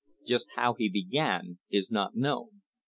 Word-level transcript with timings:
Just 0.25 0.47
how 0.55 0.73
he 0.73 0.89
began 0.89 1.59
is 1.69 1.91
not 1.91 2.15
known. 2.15 2.63